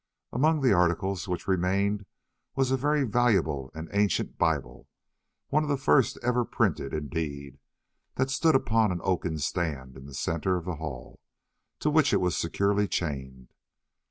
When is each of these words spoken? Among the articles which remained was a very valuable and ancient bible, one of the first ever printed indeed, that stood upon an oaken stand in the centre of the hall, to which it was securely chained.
Among 0.33 0.61
the 0.61 0.73
articles 0.73 1.27
which 1.27 1.47
remained 1.47 2.07
was 2.55 2.71
a 2.71 2.75
very 2.75 3.03
valuable 3.03 3.69
and 3.75 3.87
ancient 3.93 4.35
bible, 4.39 4.87
one 5.49 5.61
of 5.61 5.69
the 5.69 5.77
first 5.77 6.17
ever 6.23 6.43
printed 6.43 6.91
indeed, 6.91 7.59
that 8.15 8.31
stood 8.31 8.55
upon 8.55 8.91
an 8.91 9.01
oaken 9.03 9.37
stand 9.37 9.95
in 9.95 10.07
the 10.07 10.15
centre 10.15 10.57
of 10.57 10.65
the 10.65 10.77
hall, 10.77 11.19
to 11.81 11.91
which 11.91 12.13
it 12.13 12.19
was 12.19 12.35
securely 12.35 12.87
chained. 12.87 13.53